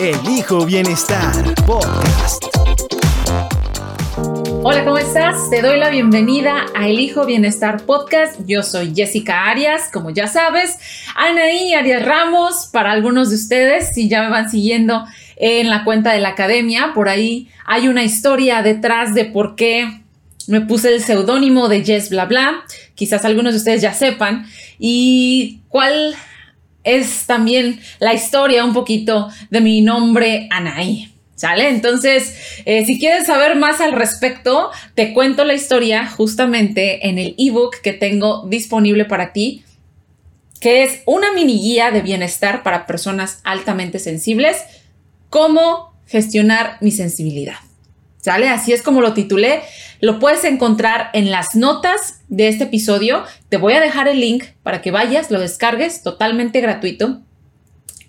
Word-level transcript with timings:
Elijo 0.00 0.64
Bienestar 0.64 1.34
Podcast. 1.66 2.44
Hola, 4.62 4.84
¿cómo 4.84 4.96
estás? 4.96 5.50
Te 5.50 5.60
doy 5.60 5.76
la 5.76 5.90
bienvenida 5.90 6.66
a 6.76 6.86
Elijo 6.86 7.26
Bienestar 7.26 7.84
Podcast. 7.84 8.38
Yo 8.46 8.62
soy 8.62 8.94
Jessica 8.94 9.48
Arias, 9.50 9.90
como 9.92 10.10
ya 10.10 10.28
sabes. 10.28 10.78
Anaí 11.16 11.74
Arias 11.74 12.04
Ramos, 12.04 12.68
para 12.72 12.92
algunos 12.92 13.30
de 13.30 13.36
ustedes, 13.36 13.92
si 13.92 14.08
ya 14.08 14.22
me 14.22 14.30
van 14.30 14.48
siguiendo 14.48 15.04
en 15.34 15.68
la 15.68 15.82
cuenta 15.82 16.12
de 16.12 16.20
la 16.20 16.28
academia, 16.28 16.92
por 16.94 17.08
ahí 17.08 17.48
hay 17.64 17.88
una 17.88 18.04
historia 18.04 18.62
detrás 18.62 19.16
de 19.16 19.24
por 19.24 19.56
qué 19.56 20.02
me 20.46 20.60
puse 20.60 20.94
el 20.94 21.02
seudónimo 21.02 21.68
de 21.68 21.84
Jess 21.84 22.10
Bla 22.10 22.26
Bla. 22.26 22.62
Quizás 22.94 23.24
algunos 23.24 23.52
de 23.52 23.58
ustedes 23.58 23.82
ya 23.82 23.92
sepan. 23.92 24.46
Y 24.78 25.58
cuál 25.68 26.14
es 26.96 27.26
también 27.26 27.80
la 27.98 28.14
historia 28.14 28.64
un 28.64 28.72
poquito 28.72 29.28
de 29.50 29.60
mi 29.60 29.80
nombre 29.80 30.48
Anaí. 30.50 31.12
¿Sale? 31.34 31.68
Entonces, 31.68 32.36
eh, 32.64 32.84
si 32.84 32.98
quieres 32.98 33.26
saber 33.26 33.54
más 33.54 33.80
al 33.80 33.92
respecto, 33.92 34.72
te 34.96 35.14
cuento 35.14 35.44
la 35.44 35.54
historia 35.54 36.08
justamente 36.08 37.06
en 37.06 37.16
el 37.16 37.36
ebook 37.38 37.76
que 37.80 37.92
tengo 37.92 38.44
disponible 38.48 39.04
para 39.04 39.32
ti, 39.32 39.62
que 40.60 40.82
es 40.82 41.02
una 41.06 41.32
mini 41.32 41.60
guía 41.60 41.92
de 41.92 42.00
bienestar 42.00 42.64
para 42.64 42.86
personas 42.86 43.40
altamente 43.44 44.00
sensibles, 44.00 44.56
cómo 45.30 45.92
gestionar 46.08 46.76
mi 46.80 46.90
sensibilidad. 46.90 47.67
¿Sale? 48.20 48.48
Así 48.48 48.72
es 48.72 48.82
como 48.82 49.00
lo 49.00 49.14
titulé. 49.14 49.62
Lo 50.00 50.18
puedes 50.18 50.44
encontrar 50.44 51.10
en 51.12 51.30
las 51.30 51.54
notas 51.54 52.20
de 52.28 52.48
este 52.48 52.64
episodio. 52.64 53.24
Te 53.48 53.56
voy 53.56 53.74
a 53.74 53.80
dejar 53.80 54.08
el 54.08 54.20
link 54.20 54.44
para 54.62 54.82
que 54.82 54.90
vayas, 54.90 55.30
lo 55.30 55.40
descargues 55.40 56.02
totalmente 56.02 56.60
gratuito. 56.60 57.22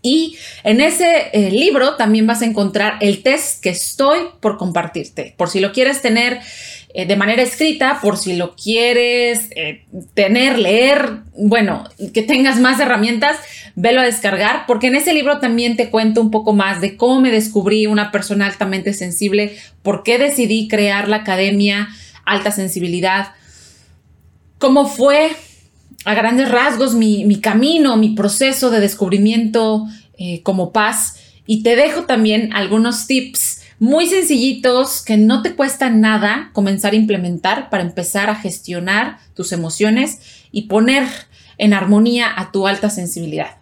Y 0.01 0.37
en 0.63 0.79
ese 0.81 1.29
eh, 1.33 1.51
libro 1.51 1.95
también 1.95 2.25
vas 2.25 2.41
a 2.41 2.45
encontrar 2.45 2.97
el 3.01 3.21
test 3.21 3.61
que 3.61 3.69
estoy 3.69 4.19
por 4.39 4.57
compartirte. 4.57 5.35
Por 5.37 5.49
si 5.49 5.59
lo 5.59 5.73
quieres 5.73 6.01
tener 6.01 6.39
eh, 6.91 7.05
de 7.05 7.15
manera 7.15 7.43
escrita, 7.43 7.99
por 8.01 8.17
si 8.17 8.35
lo 8.35 8.55
quieres 8.55 9.49
eh, 9.55 9.85
tener, 10.15 10.57
leer, 10.57 11.19
bueno, 11.37 11.83
que 12.15 12.23
tengas 12.23 12.59
más 12.59 12.79
herramientas, 12.79 13.37
velo 13.75 14.01
a 14.01 14.05
descargar, 14.05 14.65
porque 14.65 14.87
en 14.87 14.95
ese 14.95 15.13
libro 15.13 15.39
también 15.39 15.77
te 15.77 15.91
cuento 15.91 16.19
un 16.19 16.31
poco 16.31 16.53
más 16.53 16.81
de 16.81 16.97
cómo 16.97 17.21
me 17.21 17.29
descubrí 17.29 17.85
una 17.85 18.11
persona 18.11 18.47
altamente 18.47 18.93
sensible, 18.93 19.55
por 19.83 20.01
qué 20.01 20.17
decidí 20.17 20.67
crear 20.67 21.07
la 21.07 21.17
Academia 21.17 21.89
Alta 22.25 22.51
Sensibilidad, 22.51 23.33
cómo 24.57 24.87
fue 24.87 25.29
a 26.05 26.15
grandes 26.15 26.49
rasgos 26.49 26.95
mi, 26.95 27.39
camino, 27.39 27.97
mi 27.97 28.15
proceso 28.15 28.71
de 28.71 28.79
descubrimiento 28.79 29.85
eh, 30.17 30.41
como 30.41 30.71
paz. 30.71 31.17
Y 31.45 31.61
te 31.61 31.75
dejo 31.75 32.05
también 32.05 32.51
algunos 32.53 33.05
tips 33.05 33.58
muy 33.79 34.07
sencillitos 34.07 35.01
que 35.01 35.17
no 35.17 35.41
te 35.41 35.55
cuestan 35.55 36.01
nada 36.01 36.51
comenzar 36.53 36.93
a 36.93 36.97
implementar 36.97 37.69
para 37.69 37.83
empezar 37.83 38.29
a 38.29 38.35
gestionar 38.35 39.17
tus 39.33 39.51
emociones 39.51 40.19
y 40.51 40.63
poner 40.63 41.07
en 41.57 41.73
armonía 41.73 42.27
a 42.35 42.51
tu 42.51 42.67
alta 42.67 42.89
sensibilidad. 42.89 43.57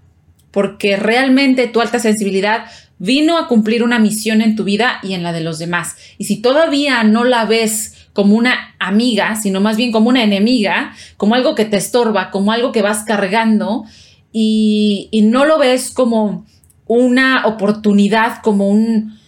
Porque 0.52 0.98
realmente 0.98 1.68
tu 1.68 1.82
alta 1.82 2.00
sensibilidad 2.00 2.66
vino 3.00 3.38
a 3.38 3.48
cumplir 3.48 3.84
una 3.84 4.00
misión 4.00 4.42
en 4.42 4.56
tu 4.56 4.64
vida 4.64 5.00
y 5.04 5.14
en 5.14 5.24
la 5.24 5.32
de 5.34 5.42
los 5.42 5.60
demás. 5.60 5.96
Y 6.18 6.26
si 6.26 6.38
todavía 6.38 7.04
no 7.04 7.24
la 7.24 7.46
ves 7.46 7.94
como 8.14 8.36
una 8.36 8.76
amiga, 8.80 9.36
sino 9.36 9.62
más 9.62 9.78
bien 9.78 9.92
como 9.92 10.10
una 10.10 10.24
enemiga, 10.24 10.94
como 11.18 11.36
algo 11.36 11.54
que 11.54 11.66
te 11.66 11.78
estorba, 11.78 12.32
como 12.32 12.52
algo 12.52 12.72
que 12.72 12.82
vas 12.82 13.04
cargando 13.04 13.86
y, 14.32 15.10
no 15.26 15.46
lo 15.46 15.60
ves 15.60 15.92
como 15.92 16.46
una 16.88 17.46
oportunidad, 17.46 18.42
como 18.42 18.70
un, 18.70 19.20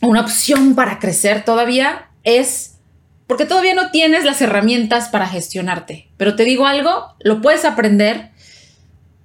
una 0.00 0.20
opción 0.20 0.74
para 0.74 0.98
crecer 0.98 1.44
todavía, 1.44 2.10
es 2.24 2.78
porque 3.26 3.46
todavía 3.46 3.74
no 3.74 3.90
tienes 3.90 4.24
las 4.24 4.42
herramientas 4.42 5.08
para 5.08 5.28
gestionarte. 5.28 6.10
Pero 6.16 6.36
te 6.36 6.44
digo 6.44 6.66
algo, 6.66 7.14
lo 7.20 7.40
puedes 7.40 7.64
aprender 7.64 8.30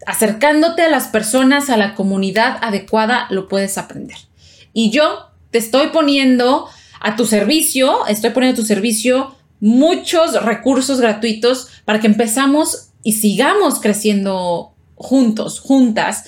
acercándote 0.05 0.83
a 0.83 0.89
las 0.89 1.07
personas, 1.07 1.69
a 1.69 1.77
la 1.77 1.93
comunidad 1.93 2.57
adecuada, 2.61 3.27
lo 3.29 3.49
puedes 3.49 3.77
aprender. 3.77 4.17
Y 4.71 4.91
yo 4.91 5.31
te 5.51 5.57
estoy 5.57 5.87
poniendo 5.87 6.69
a 7.01 7.15
tu 7.15 7.25
servicio, 7.25 8.07
estoy 8.07 8.29
poniendo 8.31 8.53
a 8.53 8.61
tu 8.61 8.65
servicio 8.65 9.35
muchos 9.59 10.41
recursos 10.43 11.01
gratuitos 11.01 11.67
para 11.83 11.99
que 11.99 12.07
empezamos 12.07 12.89
y 13.03 13.13
sigamos 13.13 13.79
creciendo 13.79 14.73
juntos, 14.95 15.59
juntas. 15.59 16.25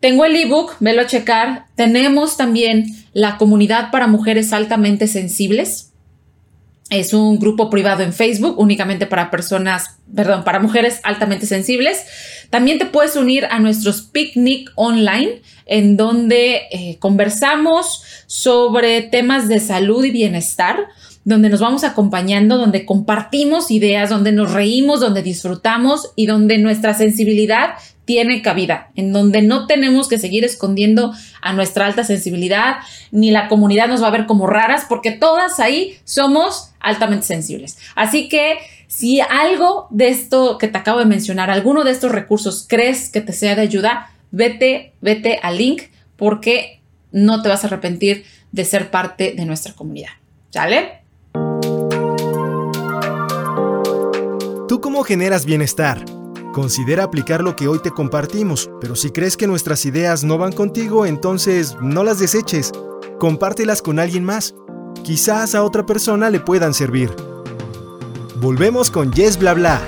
Tengo 0.00 0.24
el 0.24 0.36
ebook, 0.36 0.76
velo 0.80 1.02
a 1.02 1.06
checar. 1.06 1.66
Tenemos 1.74 2.36
también 2.36 2.86
la 3.12 3.36
comunidad 3.36 3.90
para 3.90 4.06
mujeres 4.06 4.52
altamente 4.52 5.08
sensibles. 5.08 5.92
Es 6.90 7.12
un 7.12 7.38
grupo 7.38 7.68
privado 7.68 8.02
en 8.02 8.14
Facebook 8.14 8.58
únicamente 8.58 9.06
para 9.06 9.30
personas, 9.30 9.98
perdón, 10.14 10.44
para 10.44 10.60
mujeres 10.60 11.00
altamente 11.02 11.46
sensibles. 11.46 12.04
También 12.48 12.78
te 12.78 12.86
puedes 12.86 13.14
unir 13.16 13.46
a 13.50 13.58
nuestros 13.58 14.00
picnic 14.00 14.70
online 14.74 15.42
en 15.66 15.98
donde 15.98 16.62
eh, 16.70 16.96
conversamos 16.98 18.02
sobre 18.26 19.02
temas 19.02 19.48
de 19.48 19.60
salud 19.60 20.02
y 20.04 20.10
bienestar, 20.10 20.86
donde 21.24 21.50
nos 21.50 21.60
vamos 21.60 21.84
acompañando, 21.84 22.56
donde 22.56 22.86
compartimos 22.86 23.70
ideas, 23.70 24.08
donde 24.08 24.32
nos 24.32 24.52
reímos, 24.52 25.00
donde 25.00 25.22
disfrutamos 25.22 26.12
y 26.16 26.24
donde 26.24 26.56
nuestra 26.56 26.94
sensibilidad 26.94 27.74
tiene 28.08 28.40
cabida, 28.40 28.88
en 28.96 29.12
donde 29.12 29.42
no 29.42 29.66
tenemos 29.66 30.08
que 30.08 30.18
seguir 30.18 30.42
escondiendo 30.42 31.12
a 31.42 31.52
nuestra 31.52 31.84
alta 31.84 32.04
sensibilidad, 32.04 32.76
ni 33.10 33.30
la 33.30 33.48
comunidad 33.48 33.86
nos 33.86 34.02
va 34.02 34.06
a 34.06 34.12
ver 34.12 34.24
como 34.24 34.46
raras, 34.46 34.86
porque 34.88 35.10
todas 35.10 35.60
ahí 35.60 35.98
somos 36.04 36.70
altamente 36.80 37.26
sensibles. 37.26 37.76
Así 37.94 38.30
que 38.30 38.60
si 38.86 39.20
algo 39.20 39.88
de 39.90 40.08
esto 40.08 40.56
que 40.56 40.68
te 40.68 40.78
acabo 40.78 41.00
de 41.00 41.04
mencionar, 41.04 41.50
alguno 41.50 41.84
de 41.84 41.90
estos 41.90 42.10
recursos 42.10 42.64
crees 42.66 43.10
que 43.10 43.20
te 43.20 43.34
sea 43.34 43.54
de 43.54 43.60
ayuda, 43.60 44.10
vete, 44.30 44.94
vete 45.02 45.38
al 45.42 45.58
link 45.58 45.82
porque 46.16 46.80
no 47.12 47.42
te 47.42 47.50
vas 47.50 47.62
a 47.64 47.66
arrepentir 47.66 48.24
de 48.52 48.64
ser 48.64 48.90
parte 48.90 49.34
de 49.36 49.44
nuestra 49.44 49.74
comunidad. 49.74 50.12
¿Sale? 50.48 51.02
¿Tú 54.66 54.80
cómo 54.80 55.02
generas 55.02 55.44
bienestar? 55.44 56.17
Considera 56.58 57.04
aplicar 57.04 57.40
lo 57.40 57.54
que 57.54 57.68
hoy 57.68 57.78
te 57.78 57.92
compartimos, 57.92 58.68
pero 58.80 58.96
si 58.96 59.10
crees 59.10 59.36
que 59.36 59.46
nuestras 59.46 59.86
ideas 59.86 60.24
no 60.24 60.38
van 60.38 60.50
contigo, 60.50 61.06
entonces 61.06 61.76
no 61.80 62.02
las 62.02 62.18
deseches. 62.18 62.72
Compártelas 63.20 63.80
con 63.80 64.00
alguien 64.00 64.24
más. 64.24 64.56
Quizás 65.04 65.54
a 65.54 65.62
otra 65.62 65.86
persona 65.86 66.30
le 66.30 66.40
puedan 66.40 66.74
servir. 66.74 67.10
Volvemos 68.40 68.90
con 68.90 69.12
Yes 69.12 69.38
Bla 69.38 69.54
Bla. 69.54 69.80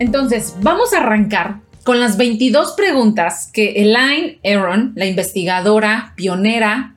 Entonces, 0.00 0.56
vamos 0.62 0.92
a 0.92 0.98
arrancar 0.98 1.60
con 1.84 2.00
las 2.00 2.16
22 2.16 2.72
preguntas 2.72 3.50
que 3.52 3.82
Elaine 3.82 4.40
Aaron, 4.44 4.94
la 4.96 5.06
investigadora 5.06 6.12
pionera 6.16 6.96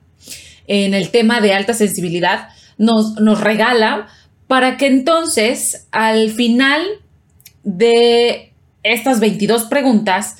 en 0.66 0.92
el 0.92 1.12
tema 1.12 1.40
de 1.40 1.54
alta 1.54 1.72
sensibilidad, 1.72 2.48
nos, 2.78 3.14
nos 3.20 3.40
regala 3.40 4.08
para 4.48 4.76
que 4.76 4.88
entonces 4.88 5.86
al 5.92 6.30
final 6.30 6.84
de 7.64 8.52
estas 8.82 9.20
22 9.20 9.64
preguntas, 9.64 10.36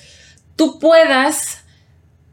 tú 0.57 0.79
puedas 0.79 1.65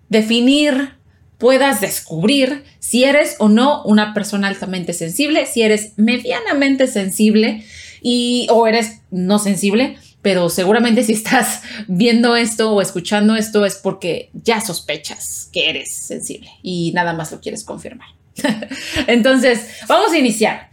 definir, 0.09 0.95
puedas 1.37 1.81
descubrir 1.81 2.63
si 2.79 3.05
eres 3.05 3.35
o 3.39 3.49
no 3.49 3.83
una 3.83 4.13
persona 4.13 4.47
altamente 4.47 4.93
sensible, 4.93 5.45
si 5.45 5.63
eres 5.63 5.93
medianamente 5.95 6.87
sensible 6.87 7.65
y 8.01 8.47
o 8.51 8.67
eres 8.67 9.01
no 9.09 9.39
sensible, 9.39 9.97
pero 10.21 10.49
seguramente 10.49 11.03
si 11.03 11.13
estás 11.13 11.61
viendo 11.87 12.35
esto 12.35 12.73
o 12.73 12.81
escuchando 12.81 13.35
esto 13.35 13.65
es 13.65 13.75
porque 13.75 14.29
ya 14.33 14.61
sospechas 14.61 15.49
que 15.51 15.69
eres 15.69 15.93
sensible 15.93 16.49
y 16.61 16.91
nada 16.93 17.13
más 17.13 17.31
lo 17.31 17.39
quieres 17.39 17.63
confirmar. 17.63 18.09
Entonces, 19.07 19.67
vamos 19.87 20.11
a 20.11 20.17
iniciar. 20.17 20.69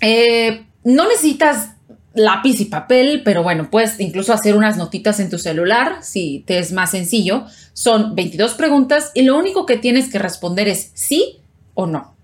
Eh, 0.00 0.64
no 0.84 1.08
necesitas 1.08 1.73
lápiz 2.14 2.60
y 2.60 2.66
papel, 2.66 3.22
pero 3.24 3.42
bueno, 3.42 3.70
puedes 3.70 3.98
incluso 4.00 4.32
hacer 4.32 4.56
unas 4.56 4.76
notitas 4.76 5.20
en 5.20 5.30
tu 5.30 5.38
celular 5.38 5.98
si 6.02 6.44
te 6.46 6.58
es 6.58 6.72
más 6.72 6.92
sencillo. 6.92 7.44
Son 7.72 8.14
22 8.14 8.54
preguntas 8.54 9.10
y 9.14 9.22
lo 9.22 9.36
único 9.36 9.66
que 9.66 9.76
tienes 9.76 10.10
que 10.10 10.18
responder 10.18 10.68
es 10.68 10.90
sí 10.94 11.40
o 11.74 11.86
no. 11.86 12.14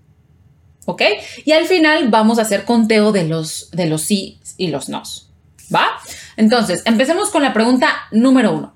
¿Ok? 0.85 1.03
Y 1.45 1.51
al 1.51 1.65
final 1.65 2.09
vamos 2.09 2.39
a 2.39 2.43
hacer 2.43 2.65
conteo 2.65 3.11
de 3.11 3.25
los, 3.25 3.69
de 3.71 3.85
los 3.85 4.01
sí 4.01 4.39
y 4.57 4.67
los 4.67 4.89
no. 4.89 5.03
¿Va? 5.73 5.87
Entonces, 6.37 6.81
empecemos 6.85 7.29
con 7.29 7.43
la 7.43 7.53
pregunta 7.53 7.87
número 8.11 8.53
uno. 8.53 8.73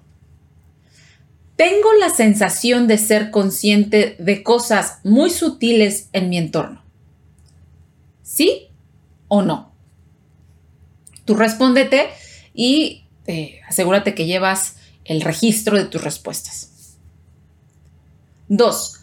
Tengo 1.56 1.94
la 2.00 2.10
sensación 2.10 2.88
de 2.88 2.98
ser 2.98 3.32
consciente 3.32 4.18
de 4.20 4.44
cosas 4.44 5.00
muy 5.04 5.30
sutiles 5.30 6.10
en 6.12 6.30
mi 6.30 6.38
entorno. 6.38 6.84
¿Sí 8.24 8.68
o 9.30 9.42
no? 9.42 9.75
Tú 11.26 11.36
respóndete 11.36 12.10
y 12.54 13.06
eh, 13.28 13.60
asegúrate 13.68 14.14
que 14.14 14.26
llevas 14.26 14.78
el 15.04 15.22
registro 15.22 15.78
de 15.78 15.86
tus 15.86 16.04
respuestas. 16.04 16.98
2. 18.48 19.02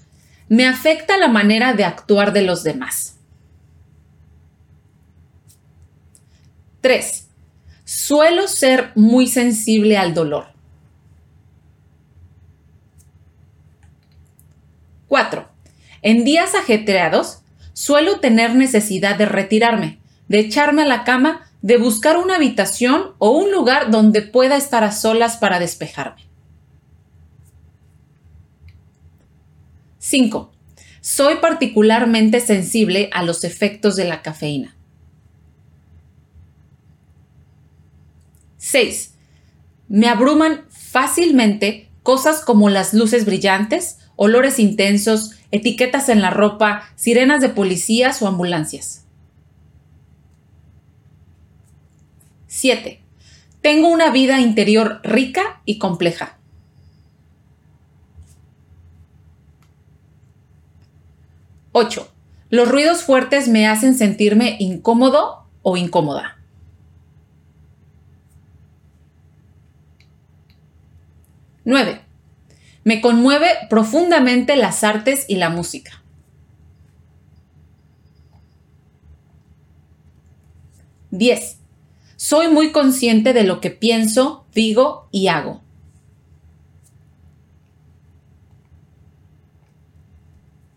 Me 0.48 0.66
afecta 0.66 1.18
la 1.18 1.28
manera 1.28 1.74
de 1.74 1.84
actuar 1.84 2.32
de 2.32 2.42
los 2.42 2.62
demás. 2.62 3.16
3. 6.80 7.28
Suelo 7.84 8.48
ser 8.48 8.92
muy 8.94 9.26
sensible 9.26 9.96
al 9.96 10.14
dolor. 10.14 10.52
4. 15.08 15.48
En 16.02 16.24
días 16.24 16.54
ajetreados, 16.54 17.42
suelo 17.72 18.18
tener 18.18 18.54
necesidad 18.54 19.16
de 19.16 19.26
retirarme, 19.26 19.98
de 20.28 20.40
echarme 20.40 20.82
a 20.82 20.86
la 20.86 21.04
cama 21.04 21.51
de 21.62 21.78
buscar 21.78 22.18
una 22.18 22.36
habitación 22.36 23.12
o 23.18 23.30
un 23.30 23.52
lugar 23.52 23.90
donde 23.90 24.20
pueda 24.20 24.56
estar 24.56 24.84
a 24.84 24.92
solas 24.92 25.36
para 25.36 25.60
despejarme. 25.60 26.22
5. 29.98 30.52
Soy 31.00 31.36
particularmente 31.36 32.40
sensible 32.40 33.08
a 33.12 33.22
los 33.22 33.44
efectos 33.44 33.96
de 33.96 34.04
la 34.04 34.22
cafeína. 34.22 34.76
6. 38.58 39.14
Me 39.88 40.08
abruman 40.08 40.64
fácilmente 40.70 41.88
cosas 42.02 42.44
como 42.44 42.68
las 42.68 42.94
luces 42.94 43.24
brillantes, 43.24 43.98
olores 44.16 44.58
intensos, 44.58 45.32
etiquetas 45.52 46.08
en 46.08 46.20
la 46.20 46.30
ropa, 46.30 46.82
sirenas 46.96 47.40
de 47.40 47.48
policías 47.48 48.20
o 48.22 48.26
ambulancias. 48.26 49.01
7. 52.52 53.00
Tengo 53.62 53.88
una 53.88 54.10
vida 54.10 54.38
interior 54.38 55.00
rica 55.02 55.62
y 55.64 55.78
compleja. 55.78 56.36
8. 61.72 62.12
Los 62.50 62.68
ruidos 62.68 63.04
fuertes 63.04 63.48
me 63.48 63.66
hacen 63.66 63.94
sentirme 63.94 64.58
incómodo 64.60 65.46
o 65.62 65.78
incómoda. 65.78 66.36
9. 71.64 72.02
Me 72.84 73.00
conmueve 73.00 73.48
profundamente 73.70 74.56
las 74.56 74.84
artes 74.84 75.24
y 75.26 75.36
la 75.36 75.48
música. 75.48 76.02
10. 81.12 81.61
Soy 82.22 82.46
muy 82.46 82.70
consciente 82.70 83.32
de 83.32 83.42
lo 83.42 83.60
que 83.60 83.72
pienso, 83.72 84.46
digo 84.54 85.08
y 85.10 85.26
hago. 85.26 85.60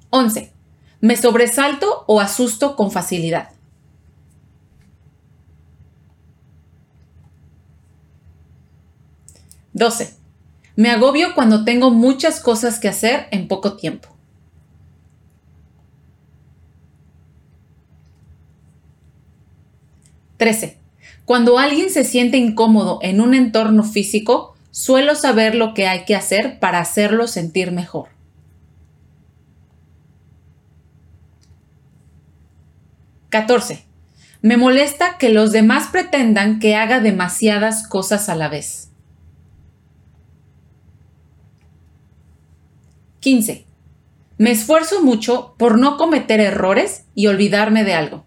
Once. 0.10 0.52
Me 1.02 1.16
sobresalto 1.16 2.04
o 2.08 2.20
asusto 2.20 2.76
con 2.76 2.90
facilidad. 2.90 3.52
Doce. 9.72 10.16
Me 10.76 10.90
agobio 10.90 11.36
cuando 11.36 11.64
tengo 11.64 11.92
muchas 11.92 12.40
cosas 12.40 12.80
que 12.80 12.88
hacer 12.88 13.28
en 13.30 13.48
poco 13.48 13.78
tiempo. 13.78 14.10
13. 20.38 20.85
Cuando 21.26 21.58
alguien 21.58 21.90
se 21.90 22.04
siente 22.04 22.38
incómodo 22.38 23.00
en 23.02 23.20
un 23.20 23.34
entorno 23.34 23.84
físico, 23.84 24.56
suelo 24.70 25.16
saber 25.16 25.56
lo 25.56 25.74
que 25.74 25.88
hay 25.88 26.06
que 26.06 26.16
hacer 26.16 26.60
para 26.60 26.80
hacerlo 26.80 27.28
sentir 27.28 27.72
mejor. 27.72 28.10
¡14! 33.32 33.82
Me 34.42 34.58
molesta 34.58 35.18
que 35.18 35.30
los 35.30 35.52
demás 35.52 35.88
pretendan 35.92 36.60
que 36.60 36.76
haga 36.76 37.00
demasiadas 37.00 37.88
cosas 37.88 38.30
a 38.30 38.36
la 38.36 38.48
vez. 38.48 38.92
15. 43.22 43.66
Me 44.38 44.52
esfuerzo 44.52 45.02
mucho 45.02 45.56
por 45.58 45.80
no 45.80 45.98
cometer 45.98 46.40
errores 46.40 47.06
y 47.16 47.26
olvidarme 47.26 47.84
de 47.84 47.96
algo. 47.96 48.25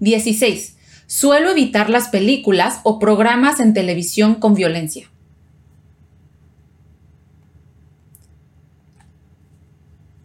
16. 0.00 0.76
Suelo 1.06 1.50
evitar 1.50 1.90
las 1.90 2.08
películas 2.08 2.80
o 2.84 2.98
programas 2.98 3.60
en 3.60 3.72
televisión 3.74 4.34
con 4.34 4.54
violencia. 4.54 5.10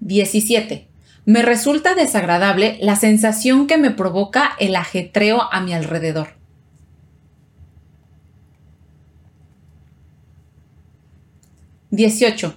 17. 0.02 0.88
Me 1.25 1.42
resulta 1.42 1.96
desagradable 1.96 2.78
la 2.81 2.98
sensación 2.98 3.68
que 3.68 3.78
me 3.78 3.92
provoca 3.92 4.52
el 4.60 4.75
ajetreo 4.75 5.42
a 5.52 5.62
mi 5.62 5.74
alrededor. 5.74 6.36
18. 11.92 12.56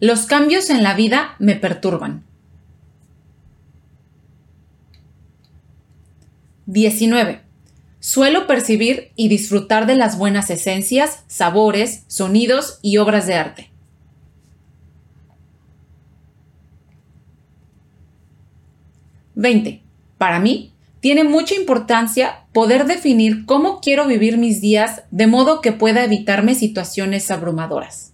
Los 0.00 0.26
cambios 0.26 0.70
en 0.70 0.82
la 0.82 0.94
vida 0.94 1.34
me 1.38 1.56
perturban. 1.56 2.24
19. 6.66 7.40
Suelo 8.00 8.46
percibir 8.46 9.12
y 9.16 9.28
disfrutar 9.28 9.86
de 9.86 9.96
las 9.96 10.18
buenas 10.18 10.50
esencias, 10.50 11.24
sabores, 11.26 12.04
sonidos 12.08 12.78
y 12.82 12.98
obras 12.98 13.26
de 13.26 13.34
arte. 13.34 13.70
¡20! 19.34 19.82
Para 20.18 20.40
mí, 20.40 20.72
tiene 21.00 21.24
mucha 21.24 21.54
importancia 21.54 22.46
poder 22.52 22.86
definir 22.86 23.44
cómo 23.44 23.80
quiero 23.80 24.06
vivir 24.06 24.38
mis 24.38 24.60
días 24.60 25.02
de 25.10 25.26
modo 25.26 25.60
que 25.60 25.72
pueda 25.72 26.04
evitarme 26.04 26.54
situaciones 26.54 27.30
abrumadoras. 27.30 28.12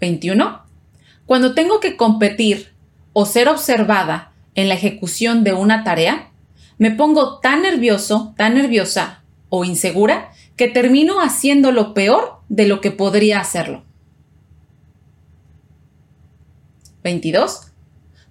21. 0.00 0.62
Cuando 1.26 1.54
tengo 1.54 1.80
que 1.80 1.96
competir 1.96 2.77
o 3.20 3.26
ser 3.26 3.48
observada 3.48 4.30
en 4.54 4.68
la 4.68 4.74
ejecución 4.74 5.42
de 5.42 5.52
una 5.52 5.82
tarea, 5.82 6.30
me 6.78 6.92
pongo 6.92 7.40
tan 7.40 7.62
nervioso, 7.62 8.32
tan 8.36 8.54
nerviosa 8.54 9.24
o 9.48 9.64
insegura 9.64 10.30
que 10.54 10.68
termino 10.68 11.20
haciendo 11.20 11.72
lo 11.72 11.94
peor 11.94 12.38
de 12.48 12.68
lo 12.68 12.80
que 12.80 12.92
podría 12.92 13.40
hacerlo. 13.40 13.82
22. 17.02 17.72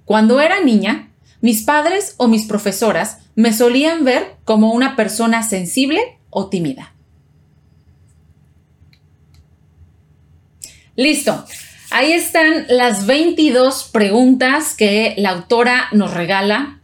Cuando 0.05 0.39
era 0.39 0.63
niña, 0.63 1.11
mis 1.41 1.63
padres 1.63 2.15
o 2.15 2.29
mis 2.29 2.45
profesoras 2.45 3.17
me 3.35 3.51
solían 3.51 4.05
ver 4.05 4.37
como 4.45 4.71
una 4.71 4.95
persona 4.95 5.43
sensible 5.43 5.99
o 6.29 6.47
tímida. 6.47 6.93
Listo. 10.95 11.43
Ahí 11.99 12.13
están 12.13 12.67
las 12.69 13.07
22 13.07 13.85
preguntas 13.85 14.75
que 14.75 15.15
la 15.17 15.31
autora 15.31 15.87
nos 15.93 16.13
regala 16.13 16.79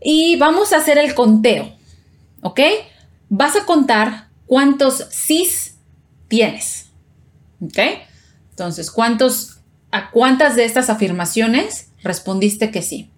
y 0.00 0.36
vamos 0.36 0.72
a 0.72 0.78
hacer 0.78 0.96
el 0.96 1.12
conteo, 1.12 1.76
¿ok? 2.40 2.58
Vas 3.28 3.56
a 3.56 3.66
contar 3.66 4.28
cuántos 4.46 5.08
sís 5.10 5.76
tienes, 6.26 6.86
¿ok? 7.60 7.78
Entonces, 8.48 8.90
¿cuántos, 8.90 9.60
¿a 9.90 10.10
cuántas 10.10 10.56
de 10.56 10.64
estas 10.64 10.88
afirmaciones 10.88 11.90
respondiste 12.02 12.70
que 12.70 12.80
sí? 12.80 13.10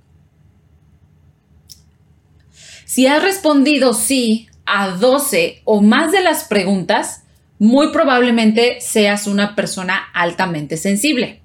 Si 2.84 3.06
has 3.06 3.22
respondido 3.22 3.94
sí 3.94 4.48
a 4.66 4.88
12 4.88 5.62
o 5.64 5.82
más 5.82 6.10
de 6.10 6.20
las 6.20 6.42
preguntas, 6.42 7.22
muy 7.60 7.88
probablemente 7.92 8.80
seas 8.80 9.26
una 9.26 9.54
persona 9.54 10.08
altamente 10.14 10.78
sensible. 10.78 11.42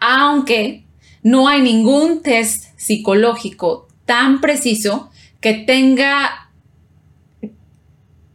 Aunque 0.00 0.84
no 1.22 1.46
hay 1.46 1.60
ningún 1.60 2.22
test 2.22 2.64
psicológico 2.76 3.86
tan 4.06 4.40
preciso 4.40 5.10
que 5.40 5.52
tenga, 5.52 6.50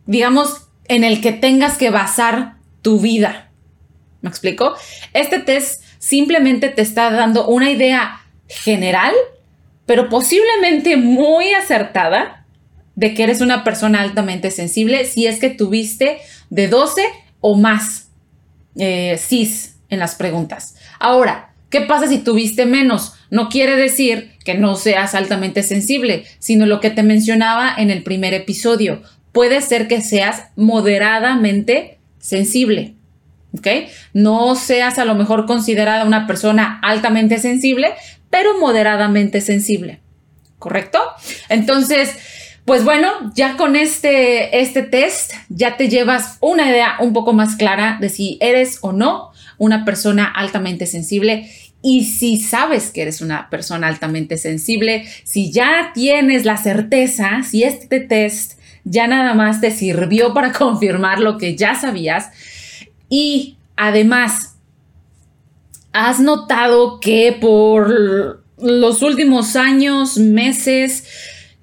digamos, 0.05 0.67
en 0.88 1.03
el 1.03 1.22
que 1.22 1.34
tengas 1.34 1.77
que 1.79 1.89
basar 1.89 2.58
tu 2.84 3.00
vida. 3.00 3.50
¿Me 4.22 4.29
explico? 4.29 4.75
Este 5.13 5.39
test 5.39 5.84
simplemente 5.98 6.70
te 6.70 6.84
está 6.84 7.10
dando 7.10 7.48
una 7.48 7.72
idea 7.72 8.22
general, 8.48 9.15
pero 9.88 10.08
posiblemente 10.08 10.98
muy 10.98 11.51
acertada 11.55 12.40
de 12.95 13.13
que 13.13 13.24
eres 13.24 13.41
una 13.41 13.63
persona 13.63 14.01
altamente 14.01 14.51
sensible 14.51 15.05
si 15.05 15.27
es 15.27 15.39
que 15.39 15.50
tuviste 15.50 16.17
de 16.50 16.67
12 16.67 17.03
o 17.39 17.55
más 17.55 18.10
eh, 18.75 19.17
cis 19.17 19.75
en 19.89 20.00
las 20.00 20.15
preguntas. 20.15 20.75
Ahora, 21.00 21.53
¿qué 21.69 21.81
pasa 21.81 22.07
si 22.07 22.19
tuviste 22.19 22.65
menos? 22.65 23.13
No 23.29 23.50
quiere 23.50 23.75
decir 23.75 24.31
que 24.43 24.55
no 24.55 24.75
seas 24.75 25.15
altamente 25.15 25.63
sensible, 25.63 26.25
sino 26.39 26.65
lo 26.65 26.79
que 26.79 26.89
te 26.89 27.03
mencionaba 27.03 27.74
en 27.77 27.89
el 27.89 28.03
primer 28.03 28.33
episodio. 28.33 29.01
Puede 29.31 29.62
ser 29.62 29.88
que 29.88 30.01
seas 30.01 30.45
moderadamente 30.55 32.00
sensible. 32.19 32.95
¿Ok? 33.57 33.67
No 34.13 34.55
seas 34.55 34.98
a 34.98 35.05
lo 35.05 35.15
mejor 35.15 35.45
considerada 35.45 36.05
una 36.05 36.25
persona 36.25 36.79
altamente 36.81 37.38
sensible, 37.38 37.93
pero 38.29 38.57
moderadamente 38.60 39.41
sensible. 39.41 40.00
¿Correcto? 40.57 41.00
Entonces, 41.50 42.15
pues 42.65 42.84
bueno, 42.84 43.10
ya 43.36 43.58
con 43.58 43.75
este, 43.75 44.62
este 44.62 44.84
test 44.84 45.34
ya 45.50 45.77
te 45.77 45.89
llevas 45.89 46.38
una 46.41 46.70
idea 46.70 46.96
un 47.00 47.13
poco 47.13 47.34
más 47.34 47.56
clara 47.56 47.98
de 48.00 48.10
si 48.10 48.38
eres 48.39 48.80
o 48.82 48.91
no 48.91 49.32
una 49.58 49.84
persona 49.84 50.25
altamente 50.25 50.86
sensible 50.86 51.50
y 51.82 52.06
si 52.06 52.39
sabes 52.39 52.91
que 52.91 53.01
eres 53.01 53.22
una 53.22 53.50
persona 53.50 53.88
altamente 53.88 54.38
sensible, 54.38 55.06
si 55.24 55.51
ya 55.51 55.91
tienes 55.94 56.46
la 56.46 56.58
certeza, 56.58 57.41
si 57.44 57.63
este 57.63 58.00
test 58.00 58.60
ya 58.84 59.08
nada 59.08 59.34
más 59.34 59.62
te 59.62 59.72
sirvió 59.72 60.34
para 60.34 60.51
confirmar 60.58 61.20
lo 61.20 61.38
que 61.38 61.56
ya 61.56 61.75
sabías. 61.75 62.30
Y 63.10 63.58
además 63.75 64.56
has 65.91 66.20
notado 66.20 67.00
que 67.00 67.36
por 67.39 68.44
los 68.58 69.01
últimos 69.01 69.56
años, 69.56 70.18
meses, 70.18 71.06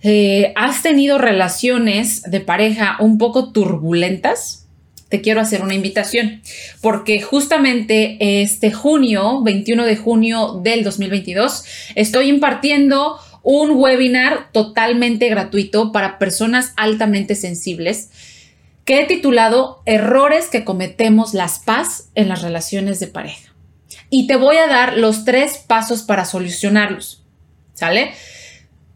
eh, 0.03 0.53
has 0.57 0.83
tenido 0.83 1.19
relaciones 1.19 2.23
de 2.23 2.41
pareja 2.41 2.97
un 3.01 3.19
poco 3.19 3.53
turbulentas, 3.53 4.67
te 5.09 5.21
quiero 5.21 5.41
hacer 5.41 5.63
una 5.63 5.75
invitación, 5.75 6.43
porque 6.83 7.21
justamente 7.23 8.43
este 8.43 8.71
junio, 8.73 9.43
21 9.43 9.85
de 9.85 9.97
junio 9.97 10.61
del 10.63 10.85
2022, 10.85 11.65
estoy 11.95 12.29
impartiendo 12.29 13.19
un 13.43 13.71
webinar 13.73 14.53
totalmente 14.53 15.29
gratuito 15.29 15.93
para 15.93 16.19
personas 16.19 16.75
altamente 16.77 17.35
sensibles 17.35 18.11
que 18.85 19.01
he 19.01 19.07
titulado 19.07 19.83
Errores 19.87 20.49
que 20.49 20.65
cometemos 20.65 21.35
las 21.35 21.59
paz 21.59 22.11
en 22.15 22.29
las 22.29 22.43
relaciones 22.43 23.01
de 23.01 23.07
pareja. 23.07 23.55
Y 24.11 24.27
te 24.27 24.37
voy 24.37 24.57
a 24.57 24.67
dar 24.67 24.97
los 24.97 25.25
tres 25.25 25.59
pasos 25.67 26.03
para 26.03 26.25
solucionarlos. 26.25 27.23
¿Sale? 27.75 28.13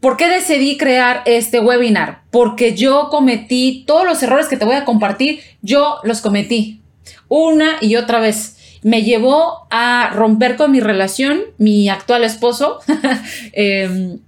¿Por 0.03 0.17
qué 0.17 0.27
decidí 0.27 0.75
crear 0.75 1.21
este 1.25 1.61
webinar? 1.61 2.23
Porque 2.29 2.75
yo 2.75 3.07
cometí 3.09 3.85
todos 3.87 4.05
los 4.05 4.21
errores 4.21 4.47
que 4.47 4.57
te 4.57 4.65
voy 4.65 4.75
a 4.75 4.83
compartir, 4.83 5.39
yo 5.61 5.99
los 6.03 6.19
cometí 6.19 6.81
una 7.29 7.77
y 7.79 7.95
otra 7.95 8.19
vez. 8.19 8.57
Me 8.81 9.03
llevó 9.03 9.65
a 9.71 10.11
romper 10.13 10.57
con 10.57 10.71
mi 10.71 10.81
relación, 10.81 11.43
mi 11.57 11.87
actual 11.87 12.25
esposo, 12.25 12.79
em, 13.53 14.19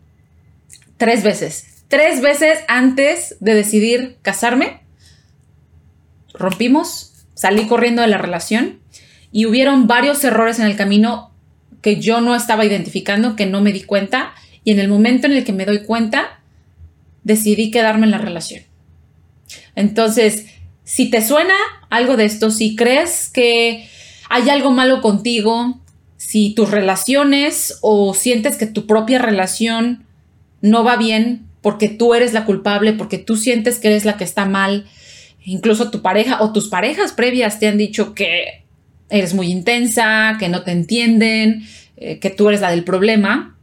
tres 0.96 1.24
veces. 1.24 1.84
Tres 1.90 2.22
veces 2.22 2.60
antes 2.70 3.36
de 3.42 3.54
decidir 3.54 4.16
casarme, 4.22 4.80
rompimos, 6.34 7.26
salí 7.34 7.68
corriendo 7.68 8.02
de 8.02 8.08
la 8.08 8.18
relación 8.18 8.80
y 9.30 9.46
hubieron 9.46 9.88
varios 9.88 10.24
errores 10.24 10.58
en 10.58 10.68
el 10.68 10.78
camino 10.78 11.34
que 11.82 12.00
yo 12.00 12.22
no 12.22 12.34
estaba 12.34 12.64
identificando, 12.64 13.36
que 13.36 13.46
no 13.46 13.60
me 13.60 13.74
di 13.74 13.84
cuenta 13.84 14.36
y 14.66 14.72
en 14.72 14.80
el 14.80 14.90
momento 14.90 15.28
en 15.28 15.34
el 15.34 15.46
que 15.46 15.54
me 15.54 15.66
doy 15.66 15.84
cuenta, 15.84 16.42
decidí 17.24 17.72
quedarme 17.72 18.08
en 18.08 18.12
la 18.12 18.18
relación. 18.18 18.64
Entonces, 19.76 20.48
si 20.84 21.10
te 21.10 21.22
suena 21.22 21.54
algo 21.90 22.18
de 22.18 22.26
esto, 22.26 22.52
si 22.52 22.76
crees 22.76 23.30
que 23.30 23.88
hay 24.30 24.50
algo 24.50 24.72
malo 24.72 25.02
contigo, 25.02 25.80
si 26.18 26.54
tus 26.54 26.72
relaciones 26.72 27.78
o 27.82 28.14
sientes 28.14 28.58
que 28.58 28.66
tu 28.66 28.88
propia 28.88 29.20
relación 29.20 30.06
no 30.62 30.84
va 30.84 30.98
bien 30.98 31.46
porque 31.62 31.88
tú 31.88 32.14
eres 32.14 32.34
la 32.34 32.46
culpable, 32.46 32.94
porque 32.94 33.18
tú 33.18 33.38
sientes 33.38 33.80
que 33.80 33.88
eres 33.88 34.06
la 34.06 34.18
que 34.18 34.24
está 34.24 34.46
mal, 34.46 34.86
incluso 35.44 35.92
tu 35.92 36.02
pareja 36.02 36.42
o 36.42 36.54
tus 36.54 36.70
parejas 36.70 37.12
previas 37.12 37.60
te 37.60 37.68
han 37.68 37.78
dicho 37.78 38.14
que 38.14 38.64
eres 39.10 39.34
muy 39.36 39.52
intensa, 39.52 40.38
que 40.40 40.50
no 40.50 40.64
te 40.64 40.72
entienden, 40.72 41.68
eh, 41.98 42.20
que 42.20 42.30
tú 42.30 42.50
eres 42.50 42.62
la 42.62 42.72
del 42.72 42.84
problema, 42.84 43.55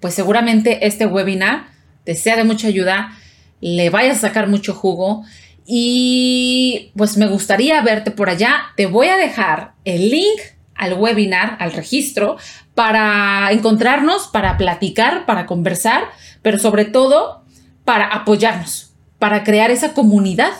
pues 0.00 0.14
seguramente 0.14 0.86
este 0.86 1.06
webinar 1.06 1.68
te 2.04 2.14
sea 2.14 2.36
de 2.36 2.44
mucha 2.44 2.68
ayuda, 2.68 3.12
le 3.60 3.90
vayas 3.90 4.18
a 4.18 4.28
sacar 4.28 4.48
mucho 4.48 4.74
jugo 4.74 5.24
y 5.66 6.90
pues 6.96 7.16
me 7.16 7.28
gustaría 7.28 7.80
verte 7.82 8.10
por 8.10 8.28
allá. 8.30 8.72
Te 8.76 8.86
voy 8.86 9.08
a 9.08 9.16
dejar 9.16 9.74
el 9.84 10.10
link 10.10 10.40
al 10.74 10.94
webinar, 10.94 11.56
al 11.60 11.72
registro, 11.72 12.38
para 12.74 13.52
encontrarnos, 13.52 14.28
para 14.28 14.56
platicar, 14.56 15.26
para 15.26 15.44
conversar, 15.44 16.04
pero 16.40 16.58
sobre 16.58 16.86
todo 16.86 17.44
para 17.84 18.06
apoyarnos, 18.06 18.92
para 19.18 19.44
crear 19.44 19.70
esa 19.70 19.92
comunidad 19.92 20.52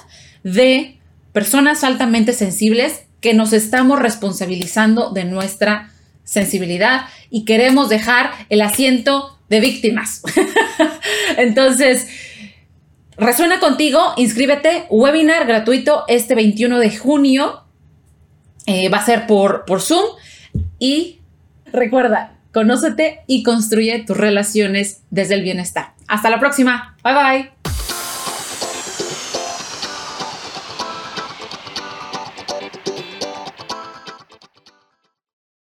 de 0.44 0.99
personas 1.32 1.85
altamente 1.85 2.32
sensibles 2.35 3.04
que 3.20 3.35
nos 3.35 3.52
estamos 3.52 3.99
responsabilizando 3.99 5.11
de 5.11 5.25
nuestra 5.25 5.89
sensibilidad 6.30 7.06
y 7.28 7.44
queremos 7.44 7.88
dejar 7.88 8.30
el 8.49 8.62
asiento 8.62 9.37
de 9.49 9.58
víctimas. 9.58 10.22
Entonces, 11.37 12.06
resuena 13.16 13.58
contigo, 13.58 14.14
inscríbete, 14.16 14.87
webinar 14.90 15.46
gratuito 15.46 16.04
este 16.06 16.37
21 16.37 16.78
de 16.78 16.96
junio. 16.96 17.64
Eh, 18.66 18.88
va 18.88 18.99
a 18.99 19.04
ser 19.04 19.26
por, 19.26 19.64
por 19.64 19.80
Zoom 19.80 20.04
y 20.78 21.18
recuerda, 21.72 22.34
conócete 22.52 23.22
y 23.26 23.42
construye 23.42 23.99
tus 24.04 24.16
relaciones 24.16 25.02
desde 25.10 25.34
el 25.34 25.42
bienestar. 25.42 25.94
Hasta 26.06 26.30
la 26.30 26.38
próxima. 26.38 26.96
Bye 27.02 27.14
bye. 27.14 27.89